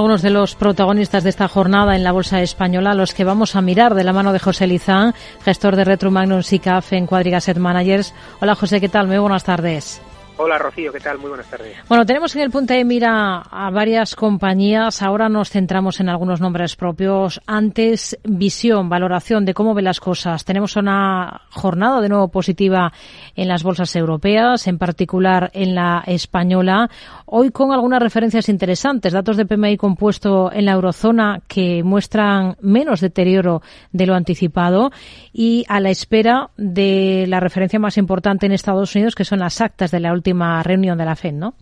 [0.00, 3.60] algunos de los protagonistas de esta jornada en la Bolsa Española, los que vamos a
[3.60, 5.12] mirar de la mano de José Lizán,
[5.44, 8.14] gestor de Retro Magnum SICAF en Quadriga Managers.
[8.40, 9.08] Hola José, ¿qué tal?
[9.08, 10.00] Muy buenas tardes.
[10.42, 11.18] Hola Rocío, ¿qué tal?
[11.18, 11.76] Muy buenas tardes.
[11.86, 15.02] Bueno, tenemos en el punto de mira a varias compañías.
[15.02, 17.42] Ahora nos centramos en algunos nombres propios.
[17.46, 20.46] Antes, visión, valoración de cómo ve las cosas.
[20.46, 22.90] Tenemos una jornada de nuevo positiva
[23.36, 26.88] en las bolsas europeas, en particular en la española.
[27.32, 29.12] Hoy con algunas referencias interesantes.
[29.12, 33.62] Datos de PMI compuesto en la eurozona que muestran menos deterioro
[33.92, 34.90] de lo anticipado
[35.32, 39.60] y a la espera de la referencia más importante en Estados Unidos, que son las
[39.60, 41.54] actas de la última reunión de la FED, ¿no?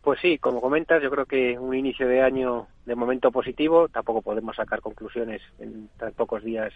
[0.00, 3.88] Pues sí, como comentas, yo creo que un inicio de año de momento positivo.
[3.88, 6.72] Tampoco podemos sacar conclusiones en tan pocos días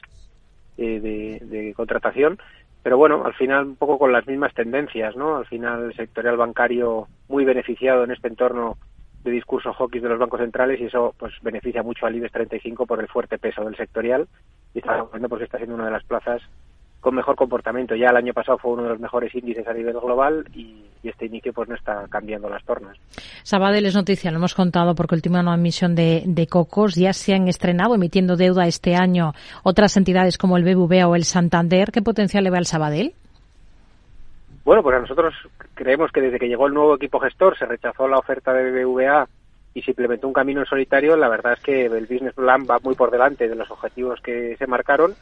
[0.76, 2.38] eh, de, contratación.
[2.84, 5.38] Pero bueno, al final un poco con las mismas tendencias, ¿no?
[5.38, 8.76] Al final el sectorial bancario muy beneficiado en este entorno
[9.24, 12.86] de discurso hockey de los bancos centrales y eso pues beneficia mucho al IBEX 35
[12.86, 14.28] por el fuerte peso del sectorial
[14.74, 16.42] y está porque pues, está siendo una de las plazas
[17.04, 17.94] con mejor comportamiento.
[17.94, 21.26] Ya el año pasado fue uno de los mejores índices a nivel global y, este
[21.26, 22.96] inicio pues no está cambiando las tornas.
[23.42, 27.34] Sabadell es noticia, lo hemos contado porque última no emisión de, de, cocos ya se
[27.34, 29.32] han estrenado emitiendo deuda este año
[29.64, 31.92] otras entidades como el BBVA o el Santander.
[31.92, 33.12] ¿Qué potencial le ve al Sabadell?
[34.64, 35.34] Bueno, pues a nosotros
[35.74, 39.28] creemos que desde que llegó el nuevo equipo gestor se rechazó la oferta de BBVA
[39.74, 41.18] y se implementó un camino en solitario.
[41.18, 44.56] La verdad es que el business plan va muy por delante de los objetivos que
[44.56, 45.14] se marcaron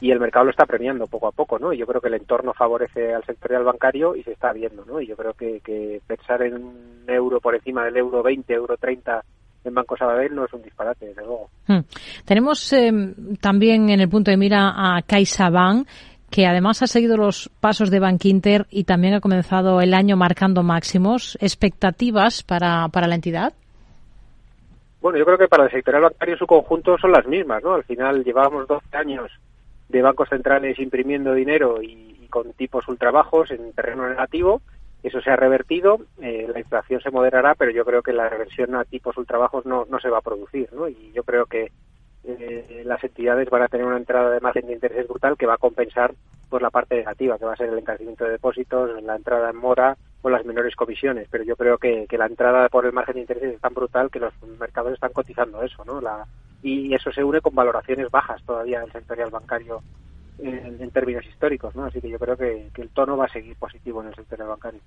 [0.00, 1.72] y el mercado lo está premiando poco a poco, ¿no?
[1.72, 5.00] Y yo creo que el entorno favorece al sectorial bancario y se está viendo, ¿no?
[5.00, 8.76] Y yo creo que, que pensar en un euro por encima del euro 20, euro
[8.76, 9.22] 30
[9.64, 11.50] en Banco Sabadell no es un disparate, desde luego.
[11.66, 11.80] Hmm.
[12.24, 12.92] Tenemos eh,
[13.40, 15.86] también en el punto de mira a CaixaBank,
[16.30, 20.16] que además ha seguido los pasos de Bank Inter y también ha comenzado el año
[20.16, 21.36] marcando máximos.
[21.40, 23.52] ¿Expectativas para, para la entidad?
[25.00, 27.74] Bueno, yo creo que para el sectorial bancario en su conjunto son las mismas, ¿no?
[27.74, 29.30] Al final llevábamos 12 años
[29.88, 34.60] de bancos centrales imprimiendo dinero y, con tipos ultra bajos en terreno negativo.
[35.02, 38.74] Eso se ha revertido, eh, la inflación se moderará, pero yo creo que la reversión
[38.74, 40.68] a tipos ultra bajos no, no se va a producir.
[40.72, 40.88] ¿no?
[40.88, 41.70] Y yo creo que
[42.24, 45.54] eh, las entidades van a tener una entrada de margen de interés brutal que va
[45.54, 46.12] a compensar
[46.50, 49.56] pues la parte negativa, que va a ser el encarecimiento de depósitos, la entrada en
[49.56, 51.28] mora o las menores comisiones.
[51.30, 54.10] Pero yo creo que, que la entrada por el margen de interés es tan brutal
[54.10, 56.00] que los mercados están cotizando eso, ¿no?
[56.00, 56.26] La,
[56.62, 59.82] y eso se une con valoraciones bajas todavía del sectorial bancario
[60.38, 61.84] en, términos históricos, ¿no?
[61.84, 64.80] Así que yo creo que, el tono va a seguir positivo en el sector bancario.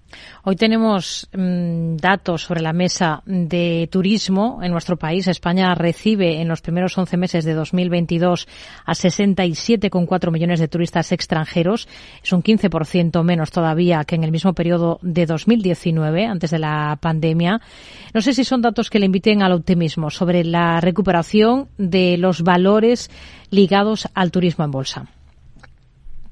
[0.43, 5.27] Hoy tenemos mm, datos sobre la mesa de turismo en nuestro país.
[5.27, 8.47] España recibe en los primeros 11 meses de 2022
[8.85, 11.87] a 67,4 millones de turistas extranjeros.
[12.23, 16.97] Es un 15% menos todavía que en el mismo periodo de 2019, antes de la
[17.01, 17.61] pandemia.
[18.13, 22.41] No sé si son datos que le inviten al optimismo sobre la recuperación de los
[22.41, 23.09] valores
[23.49, 25.05] ligados al turismo en bolsa.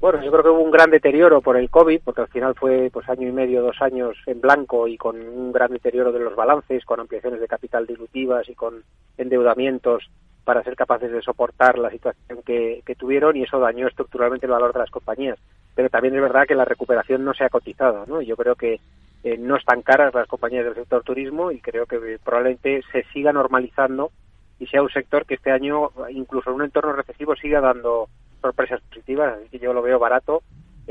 [0.00, 2.88] Bueno, yo creo que hubo un gran deterioro por el COVID, porque al final fue
[2.90, 6.34] pues año y medio, dos años en blanco y con un gran deterioro de los
[6.34, 8.82] balances, con ampliaciones de capital dilutivas y con
[9.18, 10.10] endeudamientos
[10.42, 14.72] para ser capaces de soportar la situación que, tuvieron y eso dañó estructuralmente el valor
[14.72, 15.38] de las compañías.
[15.74, 18.22] Pero también es verdad que la recuperación no se ha cotizado, ¿no?
[18.22, 18.80] Yo creo que
[19.22, 23.34] eh, no están caras las compañías del sector turismo y creo que probablemente se siga
[23.34, 24.12] normalizando
[24.58, 28.08] y sea un sector que este año, incluso en un entorno recesivo, siga dando
[28.40, 30.42] sorpresas positivas, así que yo lo veo barato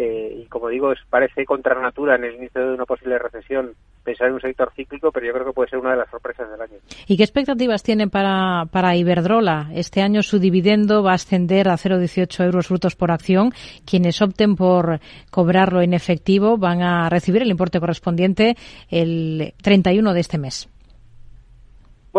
[0.02, 3.74] eh, y como digo, es, parece contra natura en el inicio de una posible recesión
[4.02, 6.50] pensar en un sector cíclico, pero yo creo que puede ser una de las sorpresas
[6.50, 6.78] del año.
[7.06, 9.70] ¿Y qué expectativas tiene para, para Iberdrola?
[9.74, 13.52] Este año su dividendo va a ascender a 0,18 euros brutos por acción.
[13.86, 18.56] Quienes opten por cobrarlo en efectivo van a recibir el importe correspondiente
[18.90, 20.70] el 31 de este mes.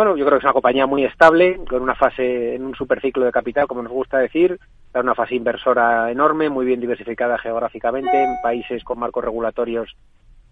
[0.00, 3.26] Bueno, yo creo que es una compañía muy estable, con una fase en un superciclo
[3.26, 4.58] de capital, como nos gusta decir,
[4.94, 9.94] una fase inversora enorme, muy bien diversificada geográficamente, en países con marcos regulatorios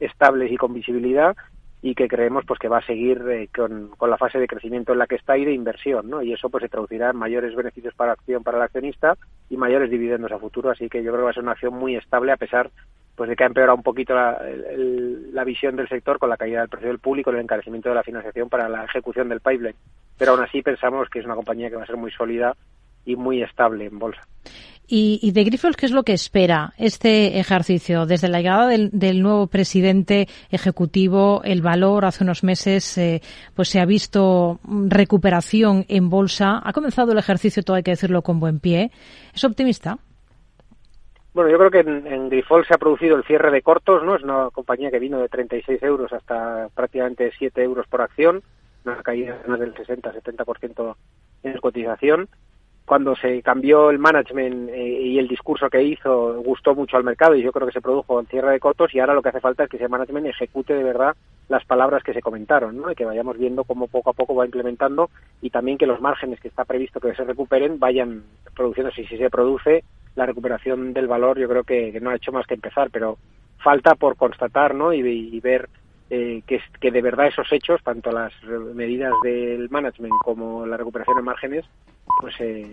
[0.01, 1.35] estables y con visibilidad,
[1.81, 4.93] y que creemos pues que va a seguir eh, con, con, la fase de crecimiento
[4.93, 6.23] en la que está y de inversión, ¿no?
[6.23, 9.17] Y eso pues se traducirá en mayores beneficios para acción para el accionista
[9.49, 11.75] y mayores dividendos a futuro, así que yo creo que va a ser una acción
[11.75, 12.71] muy estable a pesar
[13.15, 14.41] pues de que ha empeorado un poquito la,
[15.33, 18.05] la, visión del sector con la caída del precio del público el encarecimiento de la
[18.05, 19.75] financiación para la ejecución del pipeline.
[20.17, 22.55] Pero aún así pensamos que es una compañía que va a ser muy sólida
[23.05, 24.23] y muy estable en bolsa.
[24.91, 28.07] Y, de Grifols, ¿qué es lo que espera este ejercicio?
[28.07, 33.21] Desde la llegada del, nuevo presidente ejecutivo, el valor hace unos meses eh,
[33.55, 36.63] pues se ha visto recuperación en bolsa.
[36.65, 38.91] Ha comenzado el ejercicio, todo hay que decirlo, con buen pie.
[39.35, 39.99] ¿Es optimista?
[41.35, 44.17] Bueno, yo creo que en, en Grifol se ha producido el cierre de cortos, ¿no?
[44.17, 48.43] Es una compañía que vino de 36 euros hasta prácticamente 7 euros por acción.
[48.87, 50.97] una caída más del 60-70%
[51.43, 52.31] en cotización
[52.89, 57.35] cuando se cambió el management eh, y el discurso que hizo gustó mucho al mercado
[57.35, 59.43] y yo creo que se produjo el cierre de cotos y ahora lo que hace
[59.43, 61.15] falta es que ese management ejecute de verdad
[61.51, 62.91] las palabras que se comentaron ¿no?
[62.91, 65.11] y que vayamos viendo cómo poco a poco va implementando
[65.43, 68.23] y también que los márgenes que está previsto que se recuperen vayan
[68.57, 69.85] produciéndose y si se produce
[70.17, 73.19] la recuperación del valor yo creo que, no ha hecho más que empezar pero
[73.59, 74.95] falta por constatar ¿no?
[74.95, 75.69] y ver
[76.11, 78.33] eh, que, que de verdad esos hechos, tanto las
[78.75, 81.67] medidas del management como la recuperación de márgenes,
[82.21, 82.67] pues se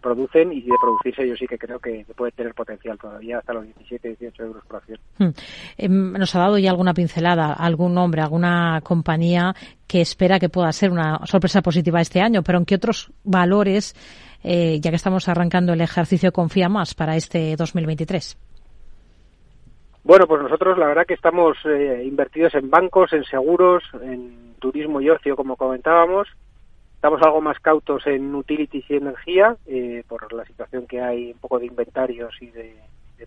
[0.00, 3.64] producen y de producirse yo sí que creo que puede tener potencial todavía hasta los
[3.64, 4.98] 17, 18 euros por acción.
[5.18, 5.30] Hmm.
[5.76, 9.54] Em, ¿Nos ha dado ya alguna pincelada, algún nombre, alguna compañía
[9.86, 12.42] que espera que pueda ser una sorpresa positiva este año?
[12.42, 13.94] Pero ¿en qué otros valores,
[14.42, 18.38] eh, ya que estamos arrancando el ejercicio, confía más para este 2023?
[20.02, 25.00] Bueno, pues nosotros la verdad que estamos eh, invertidos en bancos, en seguros, en turismo
[25.00, 26.28] y ocio, como comentábamos.
[27.00, 31.38] Estamos algo más cautos en utilities y energía, eh, por la situación que hay un
[31.38, 32.76] poco de inventarios y de,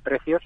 [0.04, 0.44] precios.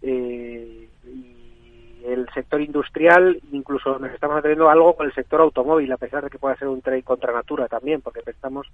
[0.00, 5.96] Eh, y el sector industrial, incluso nos estamos atendiendo algo con el sector automóvil, a
[5.96, 8.68] pesar de que pueda ser un trade contra natura también, porque pensamos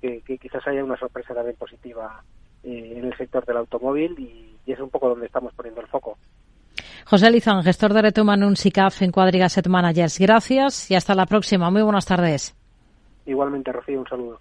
[0.00, 2.22] que, quizás haya una sorpresa también positiva
[2.62, 4.16] en el sector del automóvil
[4.64, 6.16] y es un poco donde estamos poniendo el foco.
[7.06, 10.20] José Lizán, gestor de Retuman un SICAF en Cuadriga Set Managers.
[10.20, 11.70] Gracias y hasta la próxima.
[11.70, 12.55] Muy buenas tardes.
[13.26, 14.40] Igualmente, Rocío, un saludo.